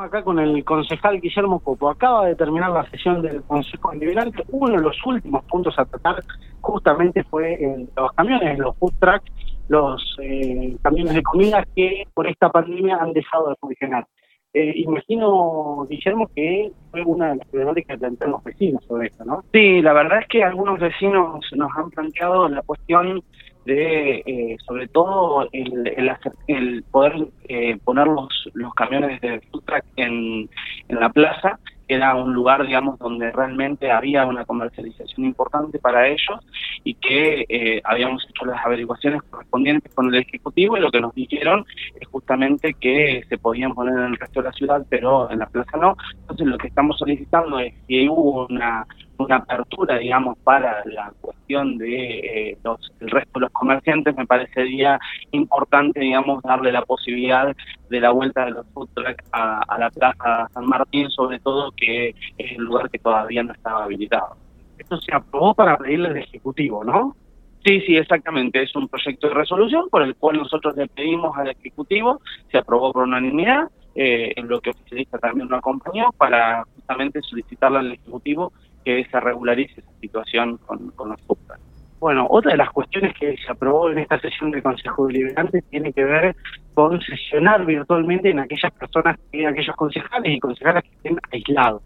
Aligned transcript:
Acá 0.00 0.22
con 0.22 0.38
el 0.38 0.64
concejal 0.64 1.20
Guillermo 1.20 1.60
Copo. 1.60 1.90
Acaba 1.90 2.26
de 2.26 2.34
terminar 2.34 2.70
la 2.70 2.88
sesión 2.90 3.20
del 3.20 3.42
Consejo 3.42 3.90
Deliberante. 3.90 4.44
Uno 4.48 4.76
de 4.76 4.82
los 4.82 4.96
últimos 5.04 5.44
puntos 5.44 5.78
a 5.78 5.84
tratar 5.84 6.24
justamente 6.62 7.22
fue 7.24 7.86
los 7.94 8.12
camiones, 8.12 8.58
los 8.58 8.74
food 8.78 8.94
trucks, 8.98 9.30
los 9.68 10.16
eh, 10.22 10.74
camiones 10.82 11.14
de 11.14 11.22
comida 11.22 11.64
que 11.76 12.04
por 12.14 12.26
esta 12.26 12.48
pandemia 12.48 12.96
han 12.96 13.12
dejado 13.12 13.50
de 13.50 13.56
funcionar. 13.60 14.06
Eh, 14.54 14.72
imagino, 14.76 15.86
Guillermo, 15.88 16.28
que 16.34 16.72
fue 16.90 17.02
una 17.02 17.30
de 17.30 17.36
las 17.36 17.48
problemáticas 17.48 17.94
que 17.94 18.00
plantearon 18.00 18.32
los 18.32 18.44
vecinos 18.44 18.82
sobre 18.84 19.08
esto, 19.08 19.24
¿no? 19.24 19.44
Sí, 19.52 19.82
la 19.82 19.92
verdad 19.92 20.20
es 20.20 20.28
que 20.28 20.42
algunos 20.42 20.80
vecinos 20.80 21.44
nos 21.52 21.70
han 21.76 21.90
planteado 21.90 22.48
la 22.48 22.62
cuestión 22.62 23.22
de, 23.64 24.22
eh, 24.26 24.56
sobre 24.66 24.88
todo, 24.88 25.48
el, 25.52 26.16
el, 26.46 26.82
poder 26.90 27.28
eh, 27.48 27.76
poner 27.84 28.06
los, 28.06 28.28
los 28.54 28.74
camiones 28.74 29.20
de 29.20 29.40
food 29.50 29.62
truck 29.64 29.84
en, 29.96 30.48
en 30.88 31.00
la 31.00 31.10
plaza 31.10 31.58
era 31.88 32.14
un 32.14 32.32
lugar, 32.32 32.64
digamos, 32.64 33.00
donde 33.00 33.32
realmente 33.32 33.90
había 33.90 34.24
una 34.24 34.44
comercialización 34.44 35.26
importante 35.26 35.80
para 35.80 36.06
ellos 36.06 36.38
y 36.84 36.94
que 36.94 37.44
eh, 37.48 37.80
habíamos 37.82 38.24
hecho 38.28 38.44
las 38.44 38.64
averiguaciones 38.64 39.22
correspondientes 39.24 39.92
con 39.92 40.06
el 40.06 40.20
Ejecutivo 40.20 40.76
y 40.76 40.80
lo 40.80 40.92
que 40.92 41.00
nos 41.00 41.12
dijeron 41.16 41.66
es 42.00 42.06
justamente 42.06 42.74
que 42.74 43.24
se 43.28 43.38
podían 43.38 43.74
poner 43.74 43.94
en 43.94 44.04
el 44.04 44.16
resto 44.16 44.40
de 44.40 44.48
la 44.48 44.52
ciudad, 44.52 44.86
pero 44.88 45.28
en 45.32 45.40
la 45.40 45.46
plaza 45.46 45.76
no. 45.78 45.96
Entonces 46.20 46.46
lo 46.46 46.58
que 46.58 46.68
estamos 46.68 46.96
solicitando 46.96 47.58
es 47.58 47.74
que 47.88 48.08
hubo 48.08 48.46
una 48.46 48.86
una 49.24 49.36
apertura, 49.36 49.98
digamos, 49.98 50.38
para 50.38 50.82
la 50.86 51.12
de 51.50 52.18
eh, 52.18 52.58
los, 52.62 52.92
el 53.00 53.10
resto 53.10 53.32
de 53.34 53.40
los 53.40 53.52
comerciantes, 53.52 54.16
me 54.16 54.26
parecería 54.26 54.98
importante, 55.32 56.00
digamos, 56.00 56.42
darle 56.42 56.70
la 56.72 56.82
posibilidad 56.82 57.54
de 57.88 58.00
la 58.00 58.10
vuelta 58.10 58.44
de 58.44 58.52
los 58.52 58.66
food 58.72 58.88
trucks 58.94 59.24
a, 59.32 59.62
a 59.62 59.78
la 59.78 59.90
Plaza 59.90 60.48
San 60.54 60.66
Martín, 60.66 61.10
sobre 61.10 61.40
todo 61.40 61.72
que 61.72 62.10
es 62.38 62.52
el 62.52 62.62
lugar 62.64 62.88
que 62.88 62.98
todavía 62.98 63.42
no 63.42 63.52
estaba 63.52 63.84
habilitado. 63.84 64.36
Esto 64.78 64.98
se 65.00 65.14
aprobó 65.14 65.54
para 65.54 65.76
pedirle 65.76 66.08
al 66.08 66.16
Ejecutivo, 66.18 66.84
¿no? 66.84 67.16
Sí, 67.64 67.80
sí, 67.82 67.96
exactamente. 67.96 68.62
Es 68.62 68.74
un 68.74 68.88
proyecto 68.88 69.28
de 69.28 69.34
resolución 69.34 69.88
por 69.90 70.02
el 70.02 70.14
cual 70.16 70.38
nosotros 70.38 70.76
le 70.76 70.86
pedimos 70.86 71.36
al 71.36 71.48
Ejecutivo, 71.48 72.20
se 72.50 72.58
aprobó 72.58 72.92
por 72.92 73.02
unanimidad, 73.02 73.68
eh, 73.94 74.32
en 74.36 74.48
lo 74.48 74.60
que 74.60 74.70
oficialista 74.70 75.18
también 75.18 75.48
lo 75.48 75.56
acompañó, 75.56 76.12
para 76.16 76.64
justamente 76.74 77.20
solicitarle 77.22 77.78
al 77.80 77.92
Ejecutivo 77.92 78.52
que 78.84 79.04
se 79.10 79.20
regularice 79.20 79.80
esa 79.80 79.92
situación 80.00 80.58
con, 80.58 80.92
los 80.96 81.20
subtas. 81.26 81.60
Bueno, 81.98 82.26
otra 82.30 82.52
de 82.52 82.56
las 82.56 82.70
cuestiones 82.70 83.14
que 83.18 83.36
se 83.36 83.52
aprobó 83.52 83.90
en 83.90 83.98
esta 83.98 84.18
sesión 84.20 84.50
del 84.50 84.62
Consejo 84.62 85.06
Deliberante 85.06 85.62
tiene 85.70 85.92
que 85.92 86.04
ver 86.04 86.34
con 86.72 87.00
sesionar 87.02 87.66
virtualmente 87.66 88.30
en 88.30 88.38
aquellas 88.38 88.72
personas, 88.72 89.18
en 89.32 89.48
aquellos 89.48 89.76
concejales 89.76 90.32
y 90.32 90.40
concejalas 90.40 90.82
que 90.82 90.90
estén 90.90 91.18
aislados. 91.30 91.82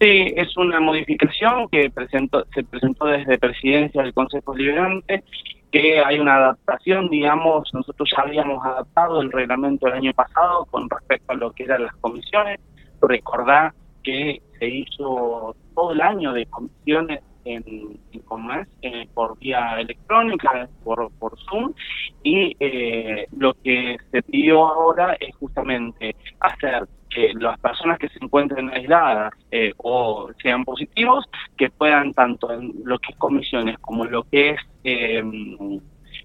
Sí, 0.00 0.32
es 0.34 0.56
una 0.56 0.80
modificación 0.80 1.68
que 1.68 1.90
presentó, 1.90 2.44
se 2.54 2.64
presentó 2.64 3.06
desde 3.06 3.38
presidencia 3.38 4.02
del 4.02 4.14
Consejo 4.14 4.54
Deliberante, 4.54 5.22
que 5.70 5.98
hay 6.00 6.18
una 6.18 6.36
adaptación, 6.36 7.08
digamos, 7.10 7.68
nosotros 7.74 8.08
ya 8.16 8.22
habíamos 8.22 8.64
adaptado 8.64 9.20
el 9.20 9.30
reglamento 9.30 9.88
el 9.88 9.94
año 9.94 10.12
pasado 10.14 10.64
con 10.66 10.88
respecto 10.88 11.32
a 11.32 11.36
lo 11.36 11.52
que 11.52 11.64
eran 11.64 11.82
las 11.82 11.96
comisiones. 11.96 12.60
Recordar 13.02 13.72
que 14.02 14.40
se 14.58 14.68
hizo 14.68 15.56
todo 15.74 15.92
el 15.92 16.00
año 16.00 16.32
de 16.32 16.46
comisiones 16.46 17.20
en, 17.44 17.64
en 18.12 18.66
eh, 18.82 19.08
por 19.12 19.38
vía 19.38 19.80
electrónica, 19.80 20.68
por, 20.82 21.10
Zoom, 21.48 21.72
y 22.22 22.56
eh, 22.58 23.26
lo 23.36 23.54
que 23.54 23.96
se 24.10 24.22
pidió 24.22 24.66
ahora 24.66 25.16
es 25.20 25.34
justamente 25.36 26.16
hacer 26.40 26.86
que 27.10 27.32
las 27.34 27.58
personas 27.60 27.98
que 27.98 28.08
se 28.08 28.18
encuentren 28.20 28.70
aisladas 28.70 29.34
eh, 29.50 29.72
o 29.76 30.30
sean 30.42 30.64
positivos, 30.64 31.26
que 31.56 31.70
puedan 31.70 32.12
tanto 32.12 32.52
en 32.52 32.72
lo 32.84 32.98
que 32.98 33.12
es 33.12 33.18
comisiones 33.18 33.78
como 33.78 34.04
lo 34.04 34.24
que 34.24 34.50
es 34.50 34.60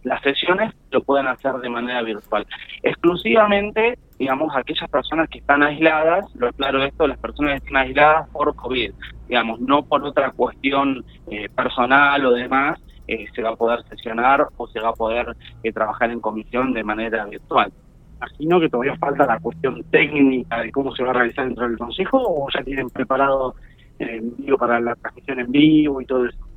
las 0.03 0.21
sesiones 0.21 0.73
lo 0.91 1.03
pueden 1.03 1.27
hacer 1.27 1.53
de 1.55 1.69
manera 1.69 2.01
virtual. 2.01 2.47
Exclusivamente, 2.83 3.99
digamos, 4.19 4.53
aquellas 4.53 4.89
personas 4.89 5.29
que 5.29 5.39
están 5.39 5.63
aisladas, 5.63 6.25
lo 6.35 6.51
claro 6.51 6.83
esto, 6.83 7.07
las 7.07 7.17
personas 7.17 7.53
que 7.53 7.67
están 7.67 7.77
aisladas 7.77 8.29
por 8.29 8.53
COVID, 8.53 8.91
digamos, 9.29 9.61
no 9.61 9.83
por 9.83 10.03
otra 10.03 10.31
cuestión 10.31 11.05
eh, 11.31 11.47
personal 11.49 12.25
o 12.25 12.31
demás, 12.31 12.77
eh, 13.07 13.25
se 13.33 13.41
va 13.41 13.51
a 13.51 13.55
poder 13.55 13.81
sesionar 13.89 14.45
o 14.57 14.67
se 14.67 14.81
va 14.81 14.89
a 14.89 14.93
poder 14.93 15.35
eh, 15.63 15.71
trabajar 15.71 16.11
en 16.11 16.19
comisión 16.19 16.73
de 16.73 16.83
manera 16.83 17.25
virtual. 17.25 17.71
Imagino 18.17 18.59
que 18.59 18.69
todavía 18.69 18.97
falta 18.97 19.25
la 19.25 19.39
cuestión 19.39 19.81
técnica 19.89 20.61
de 20.61 20.71
cómo 20.73 20.93
se 20.93 21.03
va 21.03 21.11
a 21.11 21.13
realizar 21.13 21.45
dentro 21.45 21.69
del 21.69 21.77
Consejo 21.77 22.21
o 22.21 22.47
ya 22.53 22.61
tienen 22.61 22.89
preparado 22.89 23.55
en 23.99 24.35
vivo 24.35 24.57
para 24.57 24.81
la 24.81 24.95
transmisión 24.95 25.39
en 25.39 25.51
vivo 25.51 26.01
y 26.01 26.05
todo 26.05 26.25
eso 26.25 26.48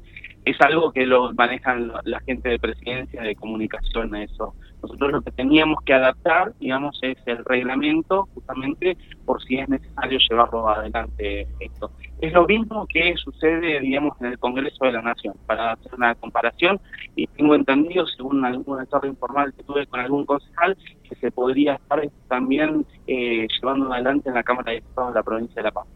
es 0.45 0.61
algo 0.61 0.93
que 0.93 1.07
lo 1.07 1.33
manejan 1.35 1.93
la 2.05 2.21
gente 2.21 2.49
de 2.49 2.59
presidencia 2.59 3.23
de 3.23 3.37
comunicación 3.37 4.15
a 4.15 4.25
eso. 4.25 4.55
Nosotros 4.83 5.13
lo 5.13 5.23
que 5.23 5.31
teníamos 5.31 5.79
que 5.85 5.95
adaptar, 5.95 6.53
digamos, 6.59 6.99
es 7.03 7.17
el 7.27 7.45
reglamento 7.45 8.29
justamente 8.35 8.97
por 9.25 9.41
si 9.45 9.59
es 9.59 9.69
necesario 9.69 10.19
llevarlo 10.29 10.69
adelante 10.69 11.47
esto. 11.61 11.93
Es 12.21 12.33
lo 12.33 12.47
mismo 12.47 12.87
que 12.89 13.15
sucede, 13.17 13.79
digamos, 13.81 14.21
en 14.21 14.27
el 14.29 14.39
Congreso 14.41 14.85
de 14.85 14.93
la 14.93 15.03
Nación, 15.03 15.35
para 15.47 15.73
hacer 15.73 15.95
una 15.95 16.15
comparación, 16.17 16.81
y 17.15 17.29
tengo 17.29 17.55
entendido, 17.55 18.07
según 18.07 18.45
alguna 18.45 18.87
charla 18.87 19.09
informal 19.09 19.53
que 19.55 19.63
tuve 19.63 19.87
con 19.87 20.01
algún 20.01 20.27
concejal, 20.27 20.77
que 21.09 21.15
se 21.15 21.31
podría 21.31 21.75
estar 21.75 22.03
también 22.29 22.85
eh, 23.07 23.47
llevando 23.49 23.93
adelante 23.93 24.29
en 24.29 24.35
la 24.35 24.43
Cámara 24.43 24.73
de 24.73 24.81
Diputados 24.81 25.15
de 25.15 25.19
la 25.19 25.23
provincia 25.23 25.55
de 25.57 25.63
La 25.63 25.71
Paz. 25.71 25.87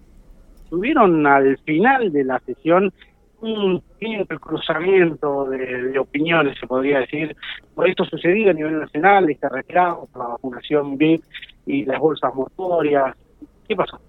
Subieron 0.69 1.27
al 1.27 1.59
final 1.59 2.13
de 2.13 2.25
la 2.25 2.41
sesión 2.41 2.93
un 3.41 3.83
cruzamiento 4.41 5.45
de, 5.47 5.99
opiniones, 5.99 6.59
se 6.59 6.67
podría 6.67 7.01
decir, 7.01 7.37
por 7.75 7.89
esto 7.89 8.05
sucedido 8.05 8.51
a 8.51 8.55
nivel 8.55 8.81
nacional, 8.81 9.29
este 9.31 9.49
reclamo 9.49 10.07
por 10.13 10.23
la 10.23 10.29
vacunación 10.31 10.97
VIP 10.97 11.23
y 11.67 11.85
las 11.85 11.99
bolsas 11.99 12.35
motorias. 12.35 13.15
¿Qué 13.69 13.77
pasó? 13.77 14.01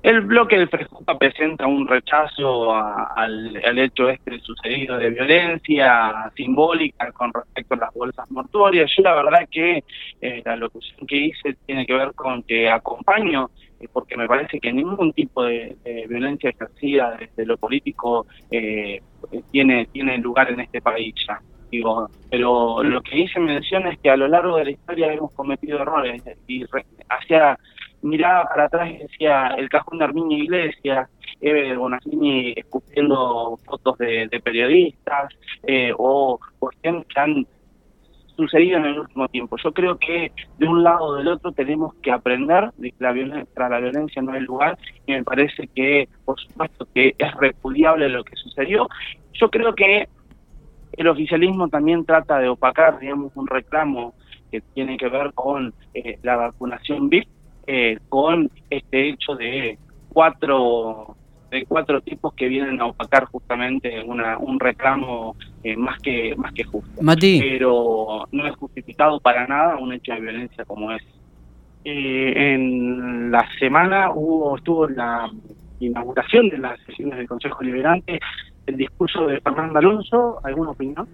El 0.00 0.20
bloque 0.20 0.56
del 0.56 0.68
Frejupa 0.68 1.18
presenta 1.18 1.66
un 1.66 1.88
rechazo 1.88 2.72
al, 2.72 3.56
hecho 3.78 4.08
este 4.08 4.38
sucedido 4.38 4.96
de 4.96 5.10
violencia 5.10 6.30
simbólica 6.36 7.10
con 7.10 7.32
respecto 7.32 7.74
a 7.74 7.78
las 7.78 7.94
bolsas 7.94 8.30
mortuorias. 8.30 8.88
Yo 8.96 9.02
la 9.02 9.14
verdad 9.16 9.48
que 9.50 9.82
eh, 10.20 10.42
la 10.44 10.54
locución 10.54 11.04
que 11.04 11.16
hice 11.16 11.56
tiene 11.66 11.84
que 11.84 11.94
ver 11.94 12.12
con 12.14 12.44
que 12.44 12.70
acompaño, 12.70 13.50
porque 13.92 14.16
me 14.16 14.26
parece 14.26 14.58
que 14.58 14.72
ningún 14.72 15.12
tipo 15.12 15.44
de, 15.44 15.76
violencia 16.08 16.50
ejercida 16.50 17.16
desde 17.18 17.46
lo 17.46 17.56
político 17.56 18.26
eh, 18.50 19.00
tiene, 19.52 19.86
tiene 19.86 20.18
lugar 20.18 20.50
en 20.50 20.60
este 20.60 20.80
país 20.80 21.14
ya. 21.26 21.40
Digo, 21.70 22.08
pero 22.30 22.82
lo 22.82 23.02
que 23.02 23.18
hice 23.18 23.38
mención 23.38 23.86
es 23.86 23.98
que 23.98 24.08
a 24.10 24.16
lo 24.16 24.26
largo 24.26 24.56
de 24.56 24.64
la 24.64 24.70
historia 24.70 25.12
hemos 25.12 25.32
cometido 25.32 25.80
errores 25.80 26.22
y 26.46 26.64
hacia 27.10 27.58
miraba 28.02 28.48
para 28.48 28.64
atrás 28.64 28.90
y 28.90 28.98
decía 28.98 29.48
el 29.58 29.68
cajón 29.68 29.98
de 29.98 30.04
Armiño 30.04 30.36
Iglesias, 30.36 31.10
Eve 31.40 31.76
Bonaccini 31.76 32.54
escupiendo 32.56 33.58
fotos 33.64 33.98
de, 33.98 34.28
periodistas 34.42 35.34
eh, 35.64 35.92
o 35.96 36.40
cuestiones 36.58 37.06
que 37.06 37.20
han 37.20 37.46
sucedido 38.38 38.78
en 38.78 38.84
el 38.84 39.00
último 39.00 39.28
tiempo. 39.28 39.56
Yo 39.62 39.72
creo 39.72 39.98
que 39.98 40.30
de 40.58 40.66
un 40.66 40.84
lado 40.84 41.06
o 41.06 41.14
del 41.16 41.26
otro 41.28 41.50
tenemos 41.50 41.94
que 41.96 42.12
aprender 42.12 42.70
de 42.76 42.92
que 42.92 42.96
la 43.00 43.12
violencia, 43.12 43.68
la 43.68 43.80
violencia 43.80 44.22
no 44.22 44.34
es 44.34 44.42
lugar 44.42 44.78
y 45.06 45.12
me 45.12 45.24
parece 45.24 45.66
que, 45.74 46.08
por 46.24 46.38
supuesto, 46.40 46.86
que 46.94 47.14
es 47.18 47.34
repudiable 47.34 48.08
lo 48.08 48.22
que 48.22 48.36
sucedió. 48.36 48.88
Yo 49.32 49.50
creo 49.50 49.74
que 49.74 50.08
el 50.92 51.08
oficialismo 51.08 51.68
también 51.68 52.04
trata 52.04 52.38
de 52.38 52.48
opacar, 52.48 53.00
digamos, 53.00 53.32
un 53.34 53.48
reclamo 53.48 54.14
que 54.52 54.60
tiene 54.72 54.96
que 54.96 55.08
ver 55.08 55.32
con 55.34 55.74
eh, 55.94 56.18
la 56.22 56.36
vacunación 56.36 57.08
VIP 57.08 57.28
eh, 57.66 57.98
con 58.08 58.50
este 58.70 59.10
hecho 59.10 59.34
de 59.34 59.78
cuatro 60.08 61.16
de 61.50 61.64
cuatro 61.66 62.00
tipos 62.00 62.34
que 62.34 62.48
vienen 62.48 62.80
a 62.80 62.86
opacar 62.86 63.24
justamente 63.24 64.02
una, 64.02 64.38
un 64.38 64.60
reclamo 64.60 65.36
eh, 65.62 65.76
más 65.76 65.98
que 66.00 66.34
más 66.36 66.52
que 66.52 66.64
justo. 66.64 66.90
Pero 67.40 68.26
no 68.32 68.46
es 68.46 68.56
justificado 68.56 69.20
para 69.20 69.46
nada 69.46 69.76
un 69.76 69.92
hecho 69.92 70.12
de 70.12 70.20
violencia 70.20 70.64
como 70.64 70.92
es. 70.92 71.02
Eh, 71.84 72.54
en 72.54 73.30
la 73.30 73.48
semana 73.58 74.10
hubo 74.12 74.56
estuvo 74.56 74.88
la 74.88 75.30
inauguración 75.80 76.48
de 76.48 76.58
las 76.58 76.78
sesiones 76.80 77.18
del 77.18 77.28
Consejo 77.28 77.62
Liberante 77.62 78.20
el 78.68 78.76
discurso 78.76 79.26
de 79.26 79.40
Fernando 79.40 79.78
Alonso. 79.78 80.40
¿Alguna 80.44 80.70
opinión? 80.70 81.08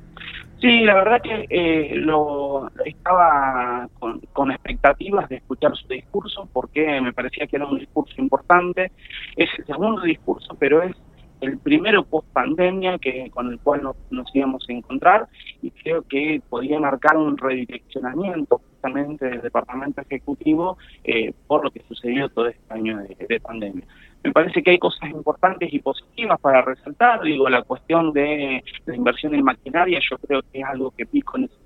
Sí, 0.60 0.80
la 0.80 0.94
verdad 0.94 1.20
que 1.20 1.46
eh, 1.50 1.92
lo 1.96 2.70
estaba 2.84 3.88
con, 3.98 4.50
expectativas 4.50 5.28
de 5.28 5.36
escuchar 5.36 5.76
su 5.76 5.86
discurso 5.88 6.48
porque 6.52 7.00
me 7.00 7.12
parecía 7.12 7.46
que 7.46 7.56
era 7.56 7.66
un 7.66 7.78
discurso 7.78 8.14
importante. 8.18 8.92
Es 9.36 9.50
el 9.58 9.66
segundo 9.66 10.02
discurso, 10.02 10.56
pero 10.58 10.82
es 10.82 10.96
el 11.40 11.58
primero 11.58 12.04
post 12.04 12.28
pandemia 12.32 12.98
que 12.98 13.30
con 13.30 13.52
el 13.52 13.58
cual 13.60 13.82
nos, 14.10 14.34
íbamos 14.34 14.64
a 14.68 14.72
encontrar 14.72 15.28
y 15.60 15.70
creo 15.70 16.02
que 16.02 16.40
podía 16.48 16.80
marcar 16.80 17.16
un 17.16 17.36
redireccionamiento 17.36 18.60
justamente 18.84 19.26
del 19.28 19.40
departamento 19.40 20.00
ejecutivo 20.02 20.76
eh, 21.04 21.32
por 21.46 21.64
lo 21.64 21.70
que 21.70 21.80
sucedió 21.88 22.28
todo 22.28 22.48
este 22.48 22.74
año 22.74 22.98
de, 22.98 23.40
pandemia. 23.40 23.84
Me 24.22 24.32
parece 24.32 24.62
que 24.62 24.70
hay 24.70 24.78
cosas 24.78 25.10
importantes 25.10 25.72
y 25.72 25.78
positivas 25.78 26.40
para 26.40 26.62
resaltar, 26.62 27.22
digo, 27.22 27.48
la 27.48 27.62
cuestión 27.62 28.12
de 28.12 28.62
la 28.86 28.96
inversión 28.96 29.34
en 29.34 29.44
maquinaria, 29.44 30.00
yo 30.10 30.18
creo 30.18 30.42
que 30.42 30.60
es 30.60 30.64
algo 30.64 30.90
que 30.90 31.06
Pico 31.06 31.38
necesita 31.38 31.63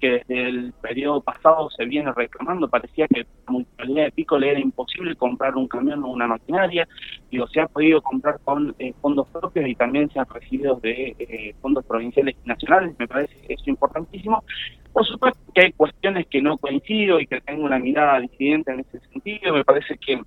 que 0.00 0.22
desde 0.26 0.48
el 0.48 0.72
periodo 0.80 1.20
pasado 1.20 1.68
se 1.70 1.84
viene 1.84 2.12
reclamando, 2.12 2.68
parecía 2.68 3.08
que 3.08 3.20
la 3.46 3.52
municipalidad 3.52 4.04
de 4.04 4.12
Pico 4.12 4.38
le 4.38 4.50
era 4.50 4.60
imposible 4.60 5.16
comprar 5.16 5.56
un 5.56 5.66
camión 5.66 6.02
o 6.04 6.08
una 6.08 6.28
maquinaria, 6.28 6.86
digo, 7.30 7.46
se 7.48 7.60
ha 7.60 7.66
podido 7.66 8.00
comprar 8.02 8.38
con 8.44 8.74
eh, 8.78 8.94
fondos 9.00 9.28
propios 9.28 9.66
y 9.68 9.74
también 9.74 10.10
se 10.10 10.20
han 10.20 10.26
recibido 10.28 10.76
de 10.76 11.16
eh, 11.18 11.54
fondos 11.60 11.84
provinciales 11.84 12.36
y 12.44 12.48
nacionales, 12.48 12.94
me 12.98 13.08
parece 13.08 13.34
eso 13.48 13.64
importantísimo. 13.66 14.44
Por 14.92 15.06
supuesto 15.06 15.40
que 15.54 15.62
hay 15.62 15.72
cuestiones 15.72 16.26
que 16.28 16.40
no 16.40 16.58
coincido 16.58 17.18
y 17.18 17.26
que 17.26 17.40
tengo 17.40 17.64
una 17.64 17.78
mirada 17.78 18.20
disidente 18.20 18.72
en 18.72 18.80
ese 18.80 19.00
sentido, 19.10 19.54
me 19.54 19.64
parece 19.64 19.96
que 19.98 20.20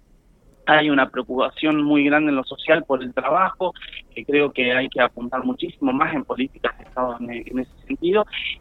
hay 0.66 0.90
una 0.90 1.10
preocupación 1.10 1.84
muy 1.84 2.06
grande 2.06 2.30
en 2.30 2.38
lo 2.38 2.44
social 2.44 2.84
por 2.84 3.04
el 3.04 3.14
trabajo, 3.14 3.74
que 4.14 4.26
creo 4.26 4.52
que 4.52 4.74
hay 4.74 4.90
que 4.90 5.02
apuntar 5.02 5.44
muchísimo 5.44 5.94
más 5.94 6.14
en 6.14 6.24
políticas 6.24 6.78
de 6.78 6.86
Estado 6.86 7.18
en, 7.20 7.60
ese 7.60 7.72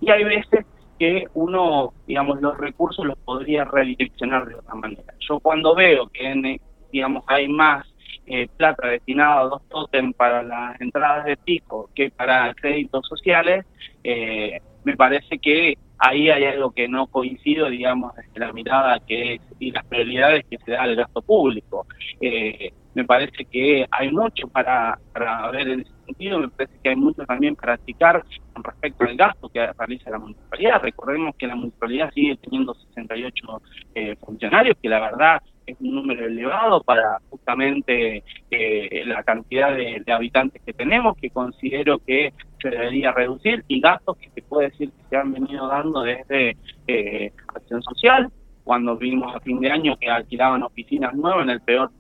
y 0.01 0.11
hay 0.11 0.25
veces 0.25 0.67
que 0.99 1.27
uno, 1.35 1.93
digamos, 2.07 2.41
los 2.41 2.57
recursos 2.57 3.05
los 3.05 3.19
podría 3.19 3.65
redireccionar 3.65 4.47
de 4.47 4.55
otra 4.57 4.75
manera. 4.75 5.15
Yo 5.21 5.41
cuando 5.41 5.75
veo 5.75 6.09
que, 6.09 6.61
digamos, 6.93 7.25
hay 7.27 7.49
más 7.49 7.87
eh, 8.27 8.49
plata 8.57 8.89
destinada 8.89 9.41
a 9.41 9.45
dos 9.45 9.63
totem 9.69 10.13
para 10.13 10.43
las 10.43 10.81
entradas 10.81 11.27
de 11.27 11.37
pico 11.37 11.91
que 11.95 12.11
para 12.11 12.55
créditos 12.55 13.07
sociales, 13.07 13.67
eh, 14.03 14.61
me 14.85 14.97
parece 14.97 15.39
que 15.39 15.77
ahí 15.99 16.31
hay 16.31 16.45
algo 16.45 16.71
que 16.71 16.89
no 16.89 17.07
coincido, 17.07 17.69
digamos, 17.69 18.15
desde 18.15 18.39
la 18.39 18.53
mirada 18.53 19.01
que 19.01 19.35
es 19.35 19.41
y 19.59 19.71
las 19.71 19.85
prioridades 19.87 20.45
que 20.49 20.59
se 20.59 20.73
da 20.73 20.83
al 20.83 20.97
gasto 20.97 21.23
público. 21.23 21.87
Eh, 22.21 22.73
me 22.95 23.05
parece 23.05 23.45
que 23.47 23.87
hay 23.91 24.11
mucho 24.11 24.47
para, 24.49 24.99
para 25.13 25.51
ver 25.51 25.69
en 25.69 25.81
ese 25.81 25.94
sentido, 26.05 26.39
me 26.39 26.49
parece 26.49 26.79
que 26.83 26.89
hay 26.91 26.97
mucho 26.97 27.25
también 27.25 27.57
para 27.57 27.77
practicar 27.77 28.25
con 28.53 28.65
respecto 28.65 29.05
al 29.05 29.17
gasto 29.17 29.49
que 29.49 29.67
realiza 29.67 30.11
la 30.11 30.19
municipalidad. 30.19 30.83
Recordemos 30.83 31.35
que 31.37 31.47
la 31.47 31.57
municipalidad 31.57 32.13
sigue 32.13 32.37
teniendo 32.37 32.75
68 32.75 33.63
eh, 33.95 34.17
funcionarios, 34.17 34.77
que 34.81 34.89
la 34.89 35.01
verdad 35.01 35.43
es 35.67 35.77
un 35.81 35.95
número 35.95 36.27
elevado 36.27 36.83
para 36.83 37.19
justamente 37.31 38.23
eh, 38.51 39.03
la 39.07 39.23
cantidad 39.23 39.75
de, 39.75 40.03
habitantes 40.13 40.61
que 40.63 40.73
tenemos, 40.73 41.17
que 41.17 41.31
considero 41.31 41.99
que 41.99 42.33
se 42.61 42.71
debería 42.71 43.13
reducir, 43.13 43.65
y 43.69 43.81
gastos 43.81 44.17
que 44.19 44.31
se 44.31 44.43
puede 44.43 44.71
decir 44.71 44.91
que 44.91 45.09
se 45.11 45.17
han 45.17 45.33
venido 45.33 45.67
dando 45.69 46.03
desde 46.03 46.57
eh, 46.87 47.33
Acción 47.55 47.83
Social, 47.83 48.31
cuando 48.65 48.97
vimos 48.97 49.35
a 49.35 49.41
fin 49.41 49.61
de 49.61 49.71
año 49.71 49.97
que 49.97 50.09
alquilaban 50.09 50.63
oficinas 50.63 51.15
nuevas 51.15 51.45
en 51.45 51.51
el 51.51 51.61
peor 51.61 51.91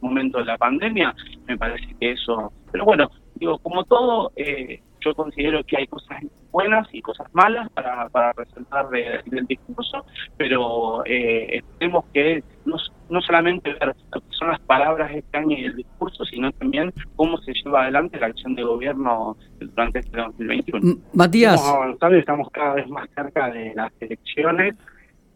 momento 0.00 0.38
de 0.38 0.44
la 0.44 0.58
pandemia, 0.58 1.14
me 1.46 1.56
parece 1.56 1.94
que 1.98 2.12
eso... 2.12 2.52
Pero 2.72 2.84
bueno, 2.84 3.10
digo, 3.34 3.58
como 3.58 3.84
todo, 3.84 4.32
eh, 4.36 4.80
yo 5.00 5.14
considero 5.14 5.62
que 5.64 5.76
hay 5.78 5.86
cosas 5.86 6.22
buenas 6.50 6.88
y 6.92 7.02
cosas 7.02 7.26
malas 7.32 7.70
para, 7.70 8.08
para 8.08 8.32
resaltar 8.32 8.88
del 8.88 9.46
discurso, 9.46 10.06
pero 10.36 11.04
eh, 11.04 11.58
esperemos 11.58 12.04
que 12.14 12.42
no, 12.64 12.76
no 13.10 13.20
solamente 13.20 13.74
ver 13.74 13.94
lo 14.12 14.20
que 14.20 14.26
son 14.30 14.48
las 14.48 14.60
palabras 14.60 15.10
este 15.14 15.36
año 15.36 15.56
y 15.56 15.64
el 15.66 15.76
discurso, 15.76 16.24
sino 16.24 16.50
también 16.52 16.92
cómo 17.14 17.36
se 17.38 17.52
lleva 17.52 17.82
adelante 17.82 18.18
la 18.18 18.28
acción 18.28 18.54
de 18.54 18.62
gobierno 18.62 19.36
durante 19.60 19.98
este 19.98 20.16
2021. 20.16 20.96
Matías. 21.12 21.62
Y 22.10 22.14
estamos 22.16 22.50
cada 22.50 22.74
vez 22.74 22.88
más 22.88 23.08
cerca 23.14 23.50
de 23.50 23.74
las 23.74 23.92
elecciones. 24.00 24.74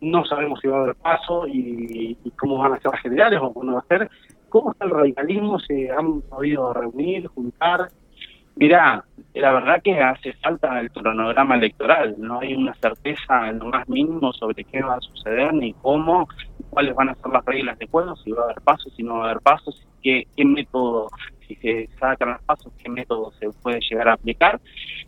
No 0.01 0.25
sabemos 0.25 0.61
si 0.61 0.69
va 0.69 0.79
a 0.79 0.83
haber 0.83 0.95
paso 0.97 1.47
y, 1.47 2.17
y 2.25 2.31
cómo 2.33 2.59
van 2.59 2.73
a 2.73 2.81
ser 2.81 2.93
las 2.93 3.03
generales 3.03 3.41
o 3.43 3.53
cómo 3.53 3.75
va 3.75 3.81
a 3.81 3.87
ser. 3.87 4.11
¿Cómo 4.49 4.73
está 4.73 4.85
el 4.85 4.91
radicalismo? 4.91 5.59
¿Se 5.61 5.91
han 5.91 6.23
podido 6.23 6.73
reunir, 6.73 7.27
juntar? 7.29 7.89
Mira, 8.57 9.05
la 9.35 9.53
verdad 9.53 9.81
que 9.83 9.99
hace 10.01 10.33
falta 10.35 10.81
el 10.81 10.91
cronograma 10.91 11.55
electoral, 11.55 12.15
no 12.19 12.41
hay 12.41 12.55
una 12.55 12.75
certeza 12.75 13.49
en 13.49 13.59
lo 13.59 13.67
más 13.67 13.89
mínimo 13.89 14.33
sobre 14.33 14.65
qué 14.65 14.83
va 14.83 14.97
a 14.97 15.01
suceder 15.01 15.55
ni 15.55 15.73
cómo, 15.75 16.29
cuáles 16.69 16.95
van 16.95 17.09
a 17.09 17.15
ser 17.15 17.33
las 17.33 17.45
reglas 17.45 17.79
de 17.79 17.87
juego, 17.87 18.17
si 18.17 18.33
va 18.33 18.43
a 18.43 18.45
haber 18.47 18.61
pasos, 18.61 18.93
si 18.95 19.03
no 19.03 19.15
va 19.15 19.21
a 19.21 19.31
haber 19.31 19.41
pasos, 19.41 19.87
qué, 20.03 20.27
qué 20.37 20.45
método 20.45 21.09
si 21.51 21.57
se 21.57 21.89
sacan 21.99 22.31
los 22.31 22.43
pasos, 22.43 22.73
qué 22.83 22.89
método 22.89 23.33
se 23.33 23.51
puede 23.63 23.81
llegar 23.81 24.09
a 24.09 24.13
aplicar. 24.15 24.61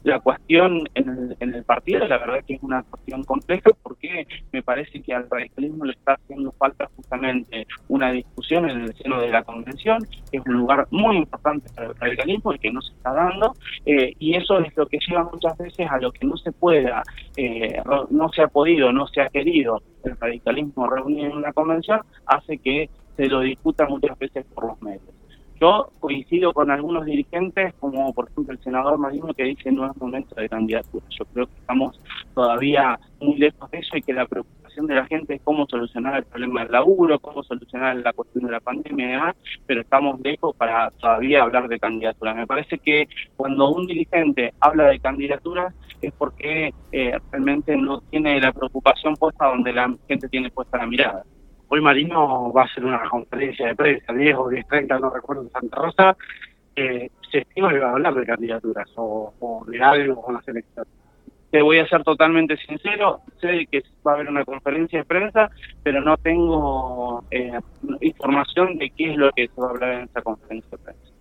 La 0.02 0.18
cuestión 0.18 0.88
en 0.94 1.36
el, 1.38 1.64
partido, 1.64 2.06
la 2.06 2.18
verdad 2.18 2.44
que 2.46 2.54
es 2.54 2.62
una 2.62 2.82
cuestión 2.82 3.22
compleja 3.22 3.70
porque 3.82 4.26
me 4.50 4.62
parece 4.62 5.00
que 5.00 5.14
al 5.14 5.30
radicalismo 5.30 5.84
le 5.84 5.92
está 5.92 6.14
haciendo 6.14 6.50
falta 6.52 6.90
justamente 6.96 7.66
una 7.88 8.10
discusión 8.10 8.68
en 8.68 8.80
el 8.82 8.94
seno 8.96 9.20
de 9.20 9.28
la 9.28 9.44
convención, 9.44 10.00
que 10.30 10.38
es 10.38 10.46
un 10.46 10.54
lugar 10.54 10.88
muy 10.90 11.18
importante 11.18 11.72
para 11.74 11.88
el 11.88 11.96
radicalismo 11.96 12.52
y 12.52 12.58
que 12.58 12.72
no 12.72 12.82
se 12.82 12.92
está 12.94 13.12
dando, 13.12 13.54
eh, 13.86 14.14
y 14.18 14.34
eso 14.34 14.58
es 14.58 14.76
lo 14.76 14.86
que 14.86 14.98
lleva 15.06 15.28
muchas 15.30 15.56
veces 15.56 15.86
a 15.88 15.98
lo 15.98 16.10
que 16.10 16.26
no 16.26 16.36
se 16.36 16.50
pueda, 16.50 17.02
eh, 17.36 17.80
no 18.10 18.28
se 18.30 18.42
ha 18.42 18.48
podido, 18.48 18.92
no 18.92 19.06
se 19.06 19.20
ha 19.20 19.28
querido 19.28 19.80
el 20.04 20.16
radicalismo 20.18 20.88
reunir 20.88 21.26
en 21.26 21.36
una 21.36 21.52
convención, 21.52 22.00
hace 22.26 22.58
que 22.58 22.90
se 23.16 23.26
lo 23.26 23.40
discuta 23.40 23.86
muchas 23.86 24.18
veces 24.18 24.44
por 24.52 24.66
los 24.66 24.82
medios. 24.82 25.21
Yo 25.62 25.92
coincido 26.00 26.52
con 26.52 26.72
algunos 26.72 27.04
dirigentes, 27.04 27.72
como 27.78 28.12
por 28.12 28.28
ejemplo 28.28 28.52
el 28.52 28.58
senador 28.64 28.98
Marino, 28.98 29.32
que 29.32 29.44
dice 29.44 29.70
no 29.70 29.88
es 29.88 29.96
momento 29.96 30.34
de 30.34 30.48
candidatura. 30.48 31.06
Yo 31.10 31.24
creo 31.26 31.46
que 31.46 31.54
estamos 31.54 32.00
todavía 32.34 32.98
muy 33.20 33.36
lejos 33.36 33.70
de 33.70 33.78
eso 33.78 33.96
y 33.96 34.02
que 34.02 34.12
la 34.12 34.26
preocupación 34.26 34.88
de 34.88 34.96
la 34.96 35.06
gente 35.06 35.34
es 35.34 35.40
cómo 35.44 35.64
solucionar 35.68 36.16
el 36.16 36.24
problema 36.24 36.64
del 36.64 36.72
laburo, 36.72 37.20
cómo 37.20 37.44
solucionar 37.44 37.94
la 37.94 38.12
cuestión 38.12 38.46
de 38.46 38.50
la 38.50 38.58
pandemia 38.58 39.06
y 39.06 39.10
demás, 39.12 39.36
pero 39.64 39.82
estamos 39.82 40.20
lejos 40.22 40.56
para 40.56 40.90
todavía 40.98 41.44
hablar 41.44 41.68
de 41.68 41.78
candidatura. 41.78 42.34
Me 42.34 42.48
parece 42.48 42.78
que 42.78 43.06
cuando 43.36 43.70
un 43.70 43.86
dirigente 43.86 44.54
habla 44.58 44.88
de 44.88 44.98
candidatura 44.98 45.72
es 46.00 46.12
porque 46.14 46.74
eh, 46.90 47.16
realmente 47.30 47.76
no 47.76 48.00
tiene 48.00 48.40
la 48.40 48.50
preocupación 48.50 49.14
puesta 49.14 49.46
donde 49.46 49.72
la 49.72 49.94
gente 50.08 50.28
tiene 50.28 50.50
puesta 50.50 50.78
la 50.78 50.86
mirada. 50.88 51.22
Hoy 51.74 51.80
Marino 51.80 52.52
va 52.52 52.62
a 52.62 52.64
hacer 52.66 52.84
una 52.84 53.08
conferencia 53.08 53.68
de 53.68 53.74
prensa, 53.74 54.12
10 54.12 54.36
o 54.36 54.50
10, 54.50 54.66
30, 54.68 54.98
no 54.98 55.08
recuerdo, 55.08 55.44
en 55.44 55.50
Santa 55.52 55.76
Rosa. 55.80 56.16
Eh, 56.76 57.08
se 57.30 57.38
estima 57.38 57.70
que 57.70 57.78
va 57.78 57.88
a 57.88 57.92
hablar 57.92 58.14
de 58.14 58.26
candidaturas 58.26 58.90
o, 58.96 59.64
de 59.66 59.82
algo 59.82 60.20
con 60.20 60.34
las 60.34 60.46
elecciones. 60.46 60.92
Te 61.50 61.62
voy 61.62 61.78
a 61.78 61.88
ser 61.88 62.04
totalmente 62.04 62.58
sincero, 62.58 63.22
sé 63.40 63.66
que 63.70 63.82
va 64.06 64.12
a 64.12 64.14
haber 64.16 64.28
una 64.28 64.44
conferencia 64.44 64.98
de 64.98 65.06
prensa, 65.06 65.50
pero 65.82 66.02
no 66.02 66.18
tengo 66.18 67.24
eh, 67.30 67.58
información 68.02 68.76
de 68.76 68.90
qué 68.90 69.12
es 69.12 69.16
lo 69.16 69.32
que 69.32 69.48
se 69.48 69.58
va 69.58 69.68
a 69.68 69.70
hablar 69.70 69.92
en 69.94 70.00
esa 70.02 70.20
conferencia 70.20 70.76
de 70.76 70.84
prensa. 70.84 71.11